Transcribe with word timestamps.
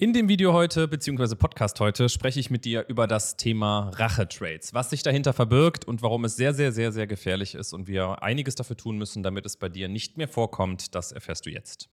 In 0.00 0.14
dem 0.14 0.28
Video 0.30 0.54
heute, 0.54 0.88
beziehungsweise 0.88 1.36
Podcast 1.36 1.78
heute, 1.78 2.08
spreche 2.08 2.40
ich 2.40 2.48
mit 2.48 2.64
dir 2.64 2.86
über 2.88 3.06
das 3.06 3.36
Thema 3.36 3.90
Rache-Trades, 3.96 4.72
was 4.72 4.88
sich 4.88 5.02
dahinter 5.02 5.34
verbirgt 5.34 5.84
und 5.84 6.00
warum 6.00 6.24
es 6.24 6.36
sehr, 6.36 6.54
sehr, 6.54 6.72
sehr, 6.72 6.90
sehr 6.90 7.06
gefährlich 7.06 7.54
ist 7.54 7.74
und 7.74 7.86
wir 7.86 8.22
einiges 8.22 8.54
dafür 8.54 8.78
tun 8.78 8.96
müssen, 8.96 9.22
damit 9.22 9.44
es 9.44 9.58
bei 9.58 9.68
dir 9.68 9.90
nicht 9.90 10.16
mehr 10.16 10.26
vorkommt. 10.26 10.94
Das 10.94 11.12
erfährst 11.12 11.44
du 11.44 11.50
jetzt. 11.50 11.90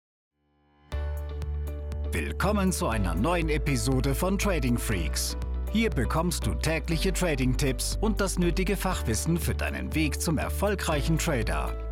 Willkommen 2.11 2.71
zu 2.71 2.87
einer 2.87 3.13
neuen 3.13 3.49
Episode 3.49 4.15
von 4.15 4.39
Trading 4.39 4.79
Freaks. 4.79 5.37
Hier 5.71 5.91
bekommst 5.91 6.47
du 6.47 6.55
tägliche 6.55 7.13
Trading-Tipps 7.13 7.99
und 8.01 8.19
das 8.19 8.39
nötige 8.39 8.77
Fachwissen 8.77 9.37
für 9.37 9.53
deinen 9.53 9.93
Weg 9.93 10.19
zum 10.19 10.39
erfolgreichen 10.39 11.19
Trader. 11.19 11.90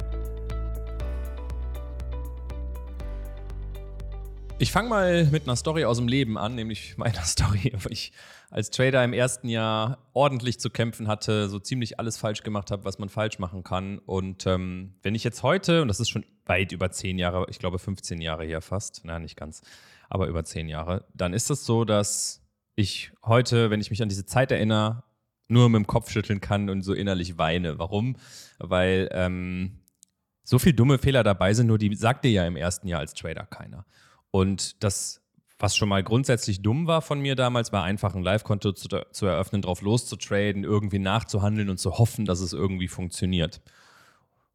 Ich 4.62 4.74
fange 4.74 4.90
mal 4.90 5.24
mit 5.32 5.44
einer 5.44 5.56
Story 5.56 5.86
aus 5.86 6.00
dem 6.00 6.10
Leben 6.10 6.38
an, 6.38 6.54
nämlich 6.54 6.98
meiner 6.98 7.24
Story, 7.24 7.72
wo 7.80 7.88
ich 7.90 8.12
als 8.50 8.70
Trader 8.70 9.02
im 9.06 9.14
ersten 9.14 9.48
Jahr 9.48 10.10
ordentlich 10.12 10.60
zu 10.60 10.70
kämpfen 10.70 11.08
hatte, 11.08 11.48
so 11.48 11.60
ziemlich 11.60 11.98
alles 11.98 12.18
falsch 12.18 12.44
gemacht 12.44 12.70
habe, 12.70 12.84
was 12.84 13.00
man 13.00 13.08
falsch 13.08 13.40
machen 13.40 13.64
kann. 13.64 14.00
Und 14.00 14.46
ähm, 14.48 14.96
wenn 15.02 15.16
ich 15.16 15.24
jetzt 15.24 15.44
heute, 15.44 15.82
und 15.82 15.88
das 15.88 16.02
ist 16.02 16.10
schon 16.10 16.26
weit 16.46 16.74
über 16.74 16.92
zehn 16.92 17.18
Jahre, 17.18 17.46
ich 17.50 17.58
glaube 17.58 17.80
15 17.80 18.20
Jahre 18.20 18.44
her 18.44 18.60
fast, 18.60 19.02
na 19.06 19.18
nicht 19.18 19.38
ganz, 19.38 19.62
aber 20.10 20.28
über 20.28 20.44
zehn 20.44 20.68
Jahre, 20.68 21.06
dann 21.14 21.32
ist 21.32 21.50
es 21.50 21.66
so, 21.66 21.86
dass 21.86 22.46
ich 22.76 23.14
heute, 23.24 23.70
wenn 23.70 23.80
ich 23.80 23.92
mich 23.92 24.02
an 24.02 24.10
diese 24.10 24.26
Zeit 24.26 24.52
erinnere, 24.52 25.04
nur 25.48 25.70
mit 25.70 25.78
dem 25.78 25.88
Kopf 25.88 26.12
schütteln 26.12 26.42
kann 26.42 26.70
und 26.70 26.82
so 26.82 26.94
innerlich 26.94 27.38
weine. 27.38 27.80
Warum? 27.80 28.18
Weil 28.58 29.08
ähm, 29.14 29.80
so 30.44 30.60
viele 30.60 30.76
dumme 30.76 30.98
Fehler 30.98 31.24
dabei 31.24 31.54
sind, 31.54 31.68
nur 31.68 31.78
die 31.78 31.96
sagt 31.96 32.26
dir 32.26 32.32
ja 32.32 32.46
im 32.46 32.58
ersten 32.58 32.90
Jahr 32.90 33.00
als 33.00 33.14
Trader 33.14 33.46
keiner. 33.46 33.86
Und 34.32 34.84
das, 34.84 35.22
was 35.58 35.76
schon 35.76 35.90
mal 35.90 36.04
grundsätzlich 36.04 36.62
dumm 36.62 36.88
war 36.88 37.02
von 37.02 37.20
mir 37.20 37.36
damals, 37.36 37.72
war 37.72 37.84
einfach 37.84 38.16
ein 38.16 38.24
Live-Konto 38.24 38.74
zu, 38.74 38.88
zu 39.12 39.26
eröffnen, 39.26 39.62
drauf 39.62 39.82
loszutraden, 39.82 40.64
irgendwie 40.64 41.00
nachzuhandeln 41.00 41.70
und 41.70 41.78
zu 41.78 41.98
hoffen, 41.98 42.26
dass 42.26 42.40
es 42.40 42.54
irgendwie 42.54 42.88
funktioniert. 42.88 43.62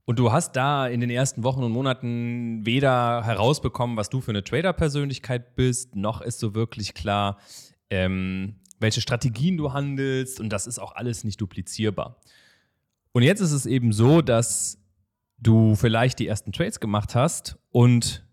Und 0.07 0.19
du 0.19 0.33
hast 0.33 0.53
da 0.53 0.87
in 0.87 1.01
den 1.01 1.11
ersten 1.11 1.45
Wochen 1.45 1.63
und 1.63 1.73
Monaten 1.73 2.65
weder 2.67 3.25
herausbekommen, 3.25 3.97
was 3.97 4.11
du 4.11 4.21
für 4.21 4.33
eine 4.33 4.45
Trader-Persönlichkeit 4.45 5.57
bist, 5.57 5.97
noch 5.97 6.21
ist 6.21 6.39
so 6.39 6.55
wirklich 6.55 6.93
klar, 6.93 7.39
ähm, 7.89 8.57
welche 8.81 9.01
Strategien 9.01 9.57
du 9.57 9.73
handelst. 9.73 10.41
Und 10.41 10.51
das 10.51 10.67
ist 10.67 10.79
auch 10.79 10.95
alles 10.95 11.25
nicht 11.25 11.41
duplizierbar. 11.41 12.21
Und 13.13 13.23
jetzt 13.23 13.41
ist 13.41 13.53
es 13.53 13.65
eben 13.65 13.93
so, 13.93 14.21
dass 14.21 14.79
du 15.39 15.75
vielleicht 15.75 16.19
die 16.19 16.27
ersten 16.27 16.53
Trades 16.53 16.81
gemacht 16.81 17.15
hast 17.15 17.59
und 17.71 18.24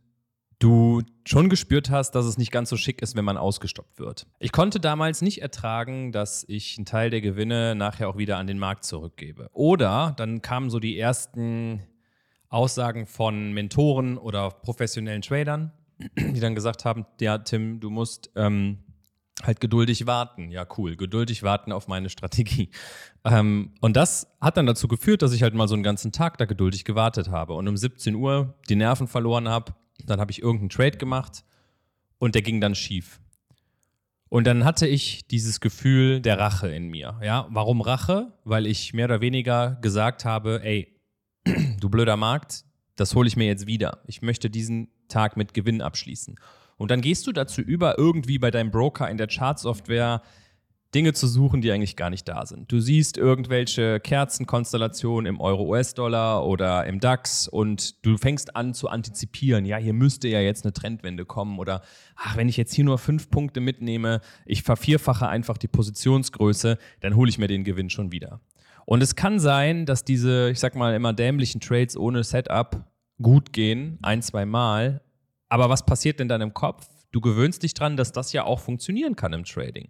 du 0.62 1.02
schon 1.26 1.50
gespürt 1.50 1.90
hast, 1.90 2.12
dass 2.12 2.26
es 2.26 2.38
nicht 2.38 2.52
ganz 2.52 2.70
so 2.70 2.78
schick 2.78 3.02
ist, 3.02 3.16
wenn 3.16 3.26
man 3.26 3.38
ausgestoppt 3.38 4.00
wird. 4.00 4.28
Ich 4.40 4.52
konnte 4.52 4.80
damals 4.80 5.22
nicht 5.22 5.42
ertragen, 5.42 6.12
dass 6.12 6.46
ich 6.48 6.78
einen 6.78 6.86
Teil 6.86 7.10
der 7.10 7.22
Gewinne 7.22 7.76
nachher 7.76 8.10
auch 8.10 8.18
wieder 8.18 8.38
an 8.38 8.48
den 8.48 8.60
Markt 8.60 8.86
zurückgebe. 8.86 9.50
Oder 9.54 10.14
dann 10.18 10.42
kamen 10.42 10.70
so 10.70 10.80
die 10.80 10.98
ersten 10.98 11.82
Aussagen 12.50 13.06
von 13.06 13.54
Mentoren 13.54 14.18
oder 14.18 14.50
professionellen 14.50 15.22
Tradern, 15.22 15.72
die 16.18 16.40
dann 16.40 16.56
gesagt 16.56 16.86
haben, 16.86 17.06
ja, 17.20 17.38
Tim, 17.40 17.80
du 17.80 17.90
musst 17.90 18.30
ähm, 18.36 18.80
halt 19.42 19.60
geduldig 19.62 20.06
warten. 20.06 20.52
Ja, 20.52 20.66
cool, 20.78 20.96
geduldig 20.96 21.44
warten 21.44 21.72
auf 21.72 21.88
meine 21.88 22.10
Strategie. 22.10 22.70
Ähm, 23.24 23.74
und 23.82 23.96
das 23.96 24.36
hat 24.40 24.58
dann 24.58 24.66
dazu 24.66 24.88
geführt, 24.88 25.22
dass 25.22 25.34
ich 25.34 25.44
halt 25.44 25.54
mal 25.54 25.68
so 25.68 25.76
einen 25.76 25.84
ganzen 25.84 26.12
Tag 26.12 26.38
da 26.38 26.46
geduldig 26.46 26.86
gewartet 26.86 27.30
habe 27.30 27.54
und 27.54 27.68
um 27.68 27.78
17 27.78 28.16
Uhr 28.16 28.56
die 28.70 28.76
Nerven 28.76 29.08
verloren 29.08 29.48
habe, 29.48 29.74
dann 30.06 30.20
habe 30.20 30.32
ich 30.32 30.42
irgendeinen 30.42 30.70
Trade 30.70 30.98
gemacht 30.98 31.44
und 32.18 32.36
der 32.36 32.42
ging 32.42 32.62
dann 32.62 32.76
schief. 32.76 33.20
Und 34.30 34.48
dann 34.48 34.64
hatte 34.64 34.88
ich 34.88 35.28
dieses 35.28 35.60
Gefühl 35.60 36.22
der 36.22 36.40
Rache 36.40 36.70
in 36.70 36.88
mir. 36.88 37.20
Ja, 37.22 37.48
warum 37.50 37.82
Rache? 37.82 38.32
Weil 38.46 38.66
ich 38.66 38.94
mehr 38.94 39.06
oder 39.06 39.20
weniger 39.20 39.78
gesagt 39.82 40.24
habe, 40.24 40.62
ey, 40.64 40.96
du 41.80 41.90
blöder 41.90 42.16
Markt, 42.16 42.64
das 42.96 43.14
hole 43.14 43.28
ich 43.28 43.36
mir 43.36 43.48
jetzt 43.48 43.68
wieder. 43.68 44.02
Ich 44.08 44.22
möchte 44.22 44.50
diesen 44.50 44.88
Tag 45.10 45.36
mit 45.36 45.54
Gewinn 45.54 45.82
abschließen. 45.82 46.36
Und 46.78 46.92
dann 46.92 47.02
gehst 47.02 47.28
du 47.28 47.32
dazu 47.32 47.62
über, 47.62 47.98
irgendwie 47.98 48.40
bei 48.40 48.52
deinem 48.52 48.72
Broker 48.72 49.10
in 49.10 49.18
der 49.18 49.28
Chartsoftware 49.28 50.22
Dinge 50.94 51.14
zu 51.14 51.26
suchen, 51.28 51.62
die 51.62 51.72
eigentlich 51.72 51.96
gar 51.96 52.10
nicht 52.10 52.28
da 52.28 52.46
sind. 52.46 52.72
Du 52.72 52.80
siehst 52.80 53.18
irgendwelche 53.18 54.00
Kerzenkonstellationen 54.02 55.26
im 55.26 55.40
Euro-US-Dollar 55.40 56.46
oder 56.46 56.86
im 56.86 57.00
DAX 57.00 57.48
und 57.48 58.06
du 58.06 58.18
fängst 58.18 58.56
an 58.58 58.74
zu 58.74 58.90
antizipieren, 58.90 59.66
ja, 59.66 59.78
hier 59.78 59.94
müsste 59.94 60.28
ja 60.28 60.42
jetzt 60.42 60.66
eine 60.66 60.74
Trendwende 60.74 61.26
kommen 61.26 61.60
oder 61.60 61.82
ach, 62.16 62.36
wenn 62.36 62.50
ich 62.50 62.58
jetzt 62.58 62.74
hier 62.74 62.84
nur 62.84 62.98
fünf 62.98 63.30
Punkte 63.30 63.62
mitnehme, 63.62 64.20
ich 64.46 64.64
vervierfache 64.64 65.30
einfach 65.30 65.58
die 65.58 65.70
Positionsgröße, 65.70 66.78
dann 67.00 67.16
hole 67.16 67.30
ich 67.30 67.38
mir 67.38 67.48
den 67.48 67.64
Gewinn 67.64 67.90
schon 67.90 68.12
wieder. 68.12 68.42
Und 68.86 69.02
es 69.02 69.16
kann 69.16 69.40
sein, 69.40 69.86
dass 69.86 70.04
diese, 70.04 70.50
ich 70.50 70.60
sag 70.60 70.76
mal, 70.76 70.94
immer 70.94 71.14
dämlichen 71.14 71.62
Trades 71.62 71.96
ohne 71.96 72.24
Setup 72.24 72.86
gut 73.22 73.54
gehen, 73.54 73.98
ein, 74.02 74.22
zwei 74.22 74.46
Mal. 74.46 75.02
Aber 75.48 75.70
was 75.70 75.86
passiert 75.86 76.20
denn 76.20 76.28
dann 76.28 76.42
im 76.42 76.54
Kopf? 76.54 76.88
Du 77.12 77.22
gewöhnst 77.22 77.64
dich 77.64 77.74
dran, 77.74 77.96
dass 77.96 78.12
das 78.12 78.34
ja 78.34 78.44
auch 78.44 78.60
funktionieren 78.60 79.16
kann 79.16 79.34
im 79.34 79.44
Trading. 79.44 79.90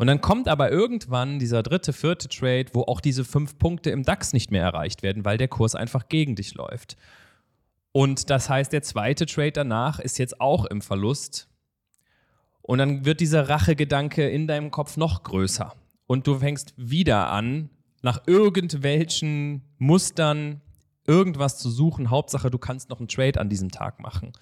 Und 0.00 0.06
dann 0.06 0.22
kommt 0.22 0.48
aber 0.48 0.72
irgendwann 0.72 1.38
dieser 1.38 1.62
dritte, 1.62 1.92
vierte 1.92 2.26
Trade, 2.30 2.68
wo 2.72 2.84
auch 2.84 3.02
diese 3.02 3.22
fünf 3.22 3.58
Punkte 3.58 3.90
im 3.90 4.02
DAX 4.02 4.32
nicht 4.32 4.50
mehr 4.50 4.62
erreicht 4.62 5.02
werden, 5.02 5.26
weil 5.26 5.36
der 5.36 5.48
Kurs 5.48 5.74
einfach 5.74 6.08
gegen 6.08 6.36
dich 6.36 6.54
läuft. 6.54 6.96
Und 7.92 8.30
das 8.30 8.48
heißt, 8.48 8.72
der 8.72 8.82
zweite 8.82 9.26
Trade 9.26 9.52
danach 9.52 9.98
ist 9.98 10.18
jetzt 10.18 10.40
auch 10.40 10.64
im 10.64 10.80
Verlust. 10.80 11.50
Und 12.62 12.78
dann 12.78 13.04
wird 13.04 13.20
dieser 13.20 13.50
Rachegedanke 13.50 14.26
in 14.26 14.46
deinem 14.46 14.70
Kopf 14.70 14.96
noch 14.96 15.22
größer. 15.22 15.74
Und 16.06 16.26
du 16.26 16.38
fängst 16.38 16.72
wieder 16.78 17.28
an, 17.28 17.68
nach 18.00 18.22
irgendwelchen 18.26 19.68
Mustern 19.76 20.62
irgendwas 21.06 21.58
zu 21.58 21.68
suchen. 21.68 22.08
Hauptsache, 22.08 22.50
du 22.50 22.56
kannst 22.56 22.88
noch 22.88 23.00
einen 23.00 23.08
Trade 23.08 23.38
an 23.38 23.50
diesem 23.50 23.70
Tag 23.70 24.00
machen. 24.00 24.32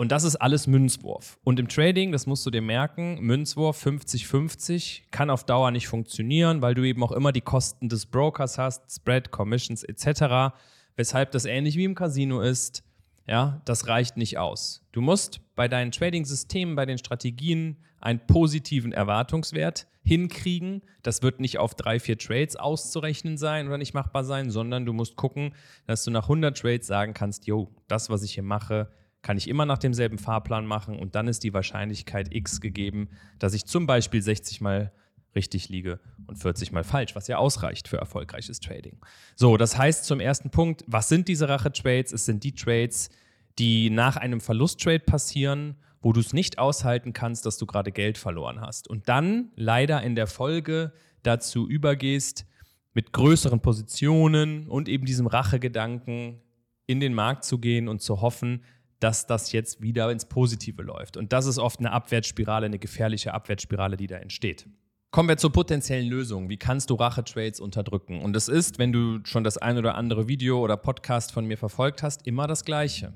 Und 0.00 0.12
das 0.12 0.24
ist 0.24 0.36
alles 0.36 0.66
Münzwurf. 0.66 1.38
Und 1.44 1.60
im 1.60 1.68
Trading, 1.68 2.10
das 2.10 2.26
musst 2.26 2.46
du 2.46 2.50
dir 2.50 2.62
merken, 2.62 3.20
Münzwurf 3.20 3.84
50-50 3.84 5.02
kann 5.10 5.28
auf 5.28 5.44
Dauer 5.44 5.72
nicht 5.72 5.88
funktionieren, 5.88 6.62
weil 6.62 6.72
du 6.72 6.84
eben 6.84 7.04
auch 7.04 7.12
immer 7.12 7.32
die 7.32 7.42
Kosten 7.42 7.90
des 7.90 8.06
Brokers 8.06 8.56
hast, 8.56 8.90
Spread, 8.90 9.30
Commissions 9.30 9.84
etc., 9.84 10.56
weshalb 10.96 11.32
das 11.32 11.44
ähnlich 11.44 11.76
wie 11.76 11.84
im 11.84 11.94
Casino 11.94 12.40
ist. 12.40 12.82
Ja, 13.26 13.60
das 13.66 13.88
reicht 13.88 14.16
nicht 14.16 14.38
aus. 14.38 14.86
Du 14.92 15.02
musst 15.02 15.42
bei 15.54 15.68
deinen 15.68 15.92
Trading-Systemen, 15.92 16.76
bei 16.76 16.86
den 16.86 16.96
Strategien 16.96 17.76
einen 18.00 18.26
positiven 18.26 18.92
Erwartungswert 18.92 19.86
hinkriegen. 20.02 20.80
Das 21.02 21.22
wird 21.22 21.40
nicht 21.40 21.58
auf 21.58 21.74
drei, 21.74 22.00
vier 22.00 22.16
Trades 22.16 22.56
auszurechnen 22.56 23.36
sein 23.36 23.66
oder 23.66 23.76
nicht 23.76 23.92
machbar 23.92 24.24
sein, 24.24 24.48
sondern 24.48 24.86
du 24.86 24.94
musst 24.94 25.16
gucken, 25.16 25.54
dass 25.86 26.04
du 26.04 26.10
nach 26.10 26.22
100 26.22 26.56
Trades 26.56 26.86
sagen 26.86 27.12
kannst, 27.12 27.46
yo, 27.46 27.68
das, 27.86 28.08
was 28.08 28.22
ich 28.22 28.32
hier 28.32 28.42
mache, 28.42 28.88
kann 29.22 29.36
ich 29.36 29.48
immer 29.48 29.66
nach 29.66 29.78
demselben 29.78 30.18
Fahrplan 30.18 30.66
machen 30.66 30.98
und 30.98 31.14
dann 31.14 31.28
ist 31.28 31.44
die 31.44 31.52
Wahrscheinlichkeit 31.52 32.34
x 32.34 32.60
gegeben, 32.60 33.08
dass 33.38 33.54
ich 33.54 33.66
zum 33.66 33.86
Beispiel 33.86 34.22
60 34.22 34.60
mal 34.60 34.92
richtig 35.34 35.68
liege 35.68 36.00
und 36.26 36.36
40 36.36 36.72
mal 36.72 36.84
falsch, 36.84 37.14
was 37.14 37.28
ja 37.28 37.38
ausreicht 37.38 37.88
für 37.88 37.98
erfolgreiches 37.98 38.60
Trading. 38.60 38.98
So, 39.36 39.56
das 39.56 39.78
heißt 39.78 40.04
zum 40.04 40.20
ersten 40.20 40.50
Punkt, 40.50 40.84
was 40.86 41.08
sind 41.08 41.28
diese 41.28 41.48
Rache-Trades? 41.48 42.12
Es 42.12 42.24
sind 42.24 42.42
die 42.42 42.54
Trades, 42.54 43.10
die 43.58 43.90
nach 43.90 44.16
einem 44.16 44.40
Verlusttrade 44.40 45.00
passieren, 45.00 45.76
wo 46.02 46.12
du 46.12 46.20
es 46.20 46.32
nicht 46.32 46.58
aushalten 46.58 47.12
kannst, 47.12 47.46
dass 47.46 47.58
du 47.58 47.66
gerade 47.66 47.92
Geld 47.92 48.18
verloren 48.18 48.60
hast. 48.60 48.88
Und 48.88 49.08
dann 49.08 49.50
leider 49.54 50.02
in 50.02 50.14
der 50.14 50.26
Folge 50.26 50.92
dazu 51.22 51.68
übergehst, 51.68 52.46
mit 52.94 53.12
größeren 53.12 53.60
Positionen 53.60 54.66
und 54.66 54.88
eben 54.88 55.04
diesem 55.04 55.26
Rachegedanken 55.26 56.40
in 56.86 56.98
den 56.98 57.14
Markt 57.14 57.44
zu 57.44 57.58
gehen 57.58 57.86
und 57.86 58.00
zu 58.00 58.20
hoffen, 58.20 58.64
dass 59.00 59.26
das 59.26 59.52
jetzt 59.52 59.82
wieder 59.82 60.10
ins 60.10 60.26
Positive 60.26 60.82
läuft. 60.82 61.16
Und 61.16 61.32
das 61.32 61.46
ist 61.46 61.58
oft 61.58 61.80
eine 61.80 61.92
Abwärtsspirale, 61.92 62.66
eine 62.66 62.78
gefährliche 62.78 63.34
Abwärtsspirale, 63.34 63.96
die 63.96 64.06
da 64.06 64.16
entsteht. 64.16 64.66
Kommen 65.10 65.28
wir 65.28 65.38
zur 65.38 65.50
potenziellen 65.50 66.06
Lösung. 66.08 66.48
Wie 66.48 66.56
kannst 66.56 66.88
du 66.90 66.94
Rache-Trades 66.94 67.58
unterdrücken? 67.58 68.20
Und 68.20 68.36
es 68.36 68.46
ist, 68.46 68.78
wenn 68.78 68.92
du 68.92 69.18
schon 69.24 69.42
das 69.42 69.58
ein 69.58 69.76
oder 69.76 69.96
andere 69.96 70.28
Video 70.28 70.60
oder 70.60 70.76
Podcast 70.76 71.32
von 71.32 71.46
mir 71.46 71.58
verfolgt 71.58 72.04
hast, 72.04 72.28
immer 72.28 72.46
das 72.46 72.64
Gleiche. 72.64 73.12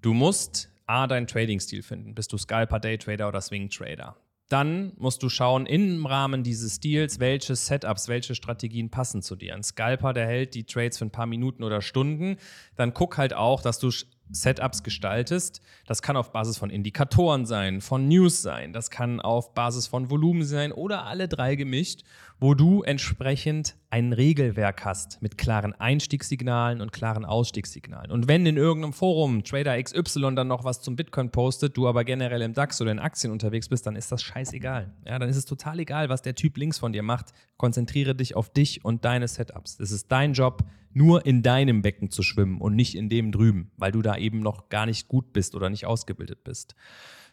Du 0.00 0.14
musst 0.14 0.68
A, 0.86 1.06
deinen 1.06 1.28
Trading-Stil 1.28 1.84
finden. 1.84 2.16
Bist 2.16 2.32
du 2.32 2.38
Scalper, 2.38 2.80
Daytrader 2.80 3.28
oder 3.28 3.40
Swing-Trader? 3.40 4.16
Dann 4.48 4.92
musst 4.98 5.22
du 5.22 5.28
schauen, 5.28 5.64
im 5.64 6.04
Rahmen 6.04 6.42
dieses 6.42 6.76
Stils, 6.76 7.20
welche 7.20 7.54
Setups, 7.54 8.08
welche 8.08 8.34
Strategien 8.34 8.90
passen 8.90 9.22
zu 9.22 9.36
dir. 9.36 9.54
Ein 9.54 9.62
Scalper, 9.62 10.12
der 10.12 10.26
hält 10.26 10.54
die 10.54 10.64
Trades 10.64 10.98
für 10.98 11.06
ein 11.06 11.10
paar 11.10 11.26
Minuten 11.26 11.62
oder 11.62 11.80
Stunden. 11.80 12.36
Dann 12.76 12.92
guck 12.92 13.16
halt 13.16 13.32
auch, 13.32 13.62
dass 13.62 13.78
du 13.78 13.90
Setups 14.32 14.82
gestaltest. 14.82 15.60
Das 15.86 16.02
kann 16.02 16.16
auf 16.16 16.32
Basis 16.32 16.58
von 16.58 16.70
Indikatoren 16.70 17.46
sein, 17.46 17.80
von 17.80 18.08
News 18.08 18.42
sein, 18.42 18.72
das 18.72 18.90
kann 18.90 19.20
auf 19.20 19.54
Basis 19.54 19.86
von 19.86 20.10
Volumen 20.10 20.44
sein 20.44 20.72
oder 20.72 21.04
alle 21.04 21.28
drei 21.28 21.54
gemischt, 21.54 22.02
wo 22.40 22.54
du 22.54 22.82
entsprechend 22.82 23.76
ein 23.88 24.12
Regelwerk 24.12 24.84
hast 24.84 25.22
mit 25.22 25.38
klaren 25.38 25.74
Einstiegssignalen 25.74 26.80
und 26.80 26.92
klaren 26.92 27.24
Ausstiegssignalen. 27.24 28.10
Und 28.10 28.26
wenn 28.26 28.44
in 28.46 28.56
irgendeinem 28.56 28.92
Forum 28.92 29.44
Trader 29.44 29.80
XY 29.80 30.34
dann 30.34 30.48
noch 30.48 30.64
was 30.64 30.82
zum 30.82 30.96
Bitcoin 30.96 31.30
postet, 31.30 31.76
du 31.76 31.86
aber 31.86 32.02
generell 32.04 32.42
im 32.42 32.52
DAX 32.52 32.80
oder 32.80 32.90
in 32.90 32.98
Aktien 32.98 33.32
unterwegs 33.32 33.68
bist, 33.68 33.86
dann 33.86 33.94
ist 33.94 34.10
das 34.10 34.22
scheißegal. 34.22 34.92
Ja, 35.06 35.18
dann 35.20 35.28
ist 35.28 35.36
es 35.36 35.44
total 35.44 35.78
egal, 35.78 36.08
was 36.08 36.22
der 36.22 36.34
Typ 36.34 36.56
links 36.56 36.78
von 36.78 36.92
dir 36.92 37.02
macht. 37.02 37.32
Konzentriere 37.58 38.14
dich 38.14 38.34
auf 38.34 38.50
dich 38.50 38.84
und 38.84 39.04
deine 39.04 39.28
Setups. 39.28 39.78
Es 39.78 39.92
ist 39.92 40.10
dein 40.10 40.32
Job, 40.32 40.64
nur 40.94 41.24
in 41.24 41.42
deinem 41.42 41.82
Becken 41.82 42.10
zu 42.10 42.22
schwimmen 42.22 42.60
und 42.60 42.74
nicht 42.74 42.94
in 42.94 43.08
dem 43.08 43.32
drüben, 43.32 43.70
weil 43.76 43.92
du 43.92 44.02
da 44.02 44.16
eben 44.22 44.40
noch 44.40 44.68
gar 44.68 44.86
nicht 44.86 45.08
gut 45.08 45.32
bist 45.32 45.54
oder 45.54 45.68
nicht 45.68 45.86
ausgebildet 45.86 46.44
bist. 46.44 46.74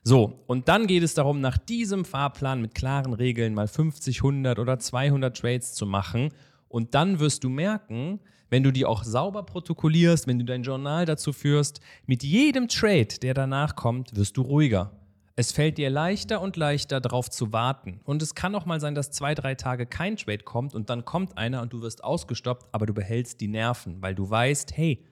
So, 0.03 0.44
und 0.47 0.68
dann 0.68 0.88
geht 0.88 1.03
es 1.03 1.13
darum, 1.13 1.41
nach 1.41 1.57
diesem 1.57 2.06
Fahrplan 2.06 2.62
mit 2.62 2.74
klaren 2.74 3.13
Regeln 3.13 3.53
mal 3.53 3.68
50, 3.68 4.18
100 4.18 4.59
oder 4.59 4.80
200 4.80 5.36
Trades 5.36 5.74
zu 5.74 5.86
machen. 5.86 6.30
Und 6.69 6.95
dann 6.95 7.19
wirst 7.19 7.44
du 7.44 7.50
merken, 7.50 8.19
wenn 8.50 8.63
du 8.63 8.71
die 8.71 8.86
auch 8.86 9.03
sauber 9.03 9.44
protokollierst, 9.44 10.27
wenn 10.27 10.39
du 10.39 10.45
dein 10.45 10.63
Journal 10.63 11.06
dazu 11.06 11.33
führst, 11.33 11.81
mit 12.06 12.24
jedem 12.24 12.68
Trade, 12.68 13.19
der 13.21 13.33
danach 13.33 13.75
kommt, 13.75 14.15
wirst 14.15 14.38
du 14.38 14.42
ruhiger. 14.42 14.92
Es 15.35 15.53
fällt 15.53 15.77
dir 15.77 15.89
leichter 15.89 16.42
und 16.42 16.57
leichter 16.57 17.00
darauf 17.00 17.30
zu 17.30 17.53
warten. 17.53 18.01
Und 18.03 18.21
es 18.21 18.35
kann 18.35 18.56
auch 18.56 18.65
mal 18.65 18.81
sein, 18.81 18.94
dass 18.94 19.12
zwei, 19.12 19.35
drei 19.35 19.56
Tage 19.56 19.85
kein 19.85 20.18
Trade 20.18 20.44
kommt 20.44 20.75
und 20.75 20.89
dann 20.89 21.06
kommt 21.06 21.38
einer 21.38 21.62
und 21.62 21.71
du 21.71 21.81
wirst 21.81 22.03
ausgestoppt, 22.03 22.68
aber 22.74 22.85
du 22.85 22.94
behältst 22.94 23.39
die 23.39 23.47
Nerven, 23.47 24.01
weil 24.01 24.15
du 24.15 24.30
weißt, 24.30 24.75
hey, 24.75 25.06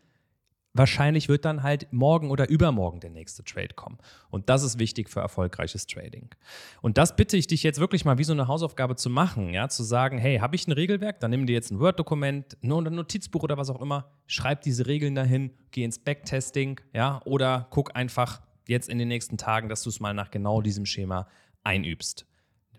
wahrscheinlich 0.74 1.30
wird 1.30 1.46
dann 1.46 1.64
halt 1.64 1.92
morgen 1.92 2.30
oder 2.30 2.50
übermorgen 2.50 3.00
der 3.00 3.10
nächste 3.10 3.44
Trade 3.44 3.74
kommen. 3.76 3.98
Und 4.30 4.50
das 4.50 4.64
ist 4.64 4.80
wichtig 4.80 5.10
für 5.10 5.20
erfolgreiches 5.20 5.88
Trading. 5.88 6.30
Und 6.82 6.98
das 6.98 7.16
bitte 7.16 7.38
ich 7.38 7.48
dich 7.48 7.64
jetzt 7.64 7.80
wirklich 7.80 8.06
mal 8.06 8.18
wie 8.18 8.24
so 8.24 8.34
eine 8.34 8.48
Hausaufgabe 8.48 8.96
zu 8.96 9.10
machen, 9.10 9.54
ja, 9.54 9.70
zu 9.70 9.84
sagen, 9.84 10.18
hey, 10.18 10.38
habe 10.38 10.56
ich 10.56 10.68
ein 10.68 10.72
Regelwerk, 10.72 11.20
dann 11.20 11.32
nimm 11.32 11.48
dir 11.48 11.54
jetzt 11.54 11.72
ein 11.72 11.80
Word-Dokument, 11.80 12.58
ein 12.62 12.68
Notizbuch 12.68 13.44
oder 13.44 13.58
was 13.58 13.70
auch 13.70 13.82
immer, 13.82 14.12
schreib 14.28 14.62
diese 14.62 14.88
Regeln 14.88 15.16
dahin, 15.16 15.52
geh 15.72 15.84
ins 15.84 16.00
Backtesting, 16.00 16.80
ja, 16.94 17.22
oder 17.26 17.68
guck 17.72 17.96
einfach, 17.96 18.42
jetzt 18.68 18.90
in 18.90 18.98
den 18.98 19.08
nächsten 19.08 19.38
Tagen, 19.38 19.70
dass 19.70 19.84
du 19.84 19.90
es 19.90 20.00
mal 20.00 20.14
nach 20.14 20.32
genau 20.32 20.62
diesem 20.62 20.86
Schema 20.86 21.28
einübst. 21.64 22.26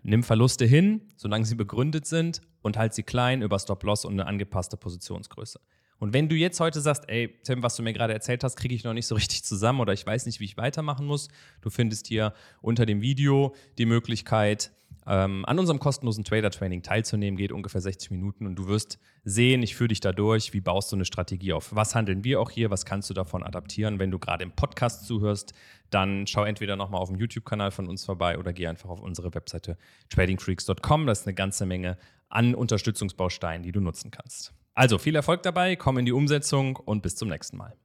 Nimm 0.03 0.23
Verluste 0.23 0.65
hin, 0.65 1.01
solange 1.17 1.45
sie 1.45 1.55
begründet 1.55 2.05
sind 2.05 2.41
und 2.61 2.77
halt 2.77 2.93
sie 2.93 3.03
klein 3.03 3.41
über 3.41 3.59
Stop-Loss 3.59 4.05
und 4.05 4.13
eine 4.13 4.27
angepasste 4.27 4.77
Positionsgröße. 4.77 5.59
Und 5.99 6.13
wenn 6.13 6.29
du 6.29 6.35
jetzt 6.35 6.59
heute 6.59 6.81
sagst, 6.81 7.03
ey, 7.07 7.37
Tim, 7.43 7.61
was 7.61 7.75
du 7.75 7.83
mir 7.83 7.93
gerade 7.93 8.13
erzählt 8.13 8.43
hast, 8.43 8.55
kriege 8.55 8.73
ich 8.73 8.83
noch 8.83 8.93
nicht 8.93 9.07
so 9.07 9.15
richtig 9.15 9.43
zusammen 9.43 9.81
oder 9.81 9.93
ich 9.93 10.05
weiß 10.05 10.25
nicht, 10.25 10.39
wie 10.39 10.45
ich 10.45 10.57
weitermachen 10.57 11.05
muss, 11.05 11.27
du 11.61 11.69
findest 11.69 12.07
hier 12.07 12.33
unter 12.61 12.85
dem 12.85 13.01
Video 13.01 13.53
die 13.77 13.85
Möglichkeit, 13.85 14.71
ähm, 15.09 15.43
an 15.45 15.57
unserem 15.57 15.79
kostenlosen 15.79 16.23
Trader-Training 16.23 16.83
teilzunehmen. 16.83 17.37
Geht 17.37 17.51
ungefähr 17.51 17.81
60 17.81 18.11
Minuten 18.11 18.45
und 18.45 18.55
du 18.55 18.67
wirst 18.67 18.99
sehen, 19.23 19.63
ich 19.63 19.75
führe 19.75 19.89
dich 19.89 19.99
da 19.99 20.11
durch, 20.11 20.53
wie 20.53 20.61
baust 20.61 20.91
du 20.91 20.95
eine 20.95 21.05
Strategie 21.05 21.53
auf. 21.53 21.75
Was 21.75 21.95
handeln 21.95 22.23
wir 22.23 22.39
auch 22.39 22.51
hier, 22.51 22.69
was 22.69 22.85
kannst 22.85 23.09
du 23.09 23.13
davon 23.13 23.43
adaptieren? 23.43 23.99
Wenn 23.99 24.11
du 24.11 24.19
gerade 24.19 24.43
im 24.43 24.51
Podcast 24.51 25.05
zuhörst, 25.07 25.53
dann 25.89 26.27
schau 26.27 26.43
entweder 26.43 26.75
nochmal 26.75 27.01
auf 27.01 27.09
dem 27.09 27.17
YouTube-Kanal 27.17 27.71
von 27.71 27.87
uns 27.87 28.05
vorbei 28.05 28.37
oder 28.37 28.53
geh 28.53 28.67
einfach 28.67 28.89
auf 28.89 29.01
unsere 29.01 29.33
Webseite 29.33 29.77
tradingfreaks.com. 30.09 31.05
Da 31.07 31.11
ist 31.11 31.25
eine 31.25 31.33
ganze 31.33 31.65
Menge 31.65 31.97
an 32.29 32.53
Unterstützungsbausteinen, 32.53 33.63
die 33.63 33.71
du 33.71 33.81
nutzen 33.81 34.11
kannst. 34.11 34.53
Also 34.75 34.97
viel 34.97 35.15
Erfolg 35.15 35.43
dabei, 35.43 35.75
komm 35.75 35.97
in 35.97 36.05
die 36.05 36.11
Umsetzung 36.11 36.75
und 36.77 37.01
bis 37.01 37.15
zum 37.15 37.29
nächsten 37.29 37.57
Mal. 37.57 37.75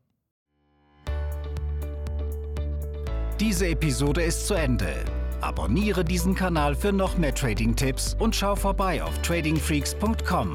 Diese 3.41 3.67
Episode 3.67 4.23
ist 4.23 4.47
zu 4.47 4.55
Ende. 4.55 5.05
Abonniere 5.41 6.05
diesen 6.05 6.35
Kanal 6.35 6.75
für 6.75 6.93
noch 6.93 7.19
mehr 7.19 7.35
Trading-Tipps 7.35 8.17
und 8.19 8.35
schau 8.35 8.55
vorbei 8.55 9.03
auf 9.03 9.21
tradingfreaks.com. 9.23 10.55